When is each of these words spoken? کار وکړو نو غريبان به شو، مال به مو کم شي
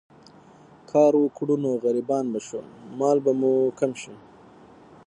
کار 0.91 1.13
وکړو 1.19 1.55
نو 1.63 1.71
غريبان 1.83 2.25
به 2.33 2.39
شو، 2.47 2.59
مال 2.99 3.17
به 3.25 3.31
مو 3.39 3.53
کم 3.79 3.91
شي 4.01 4.13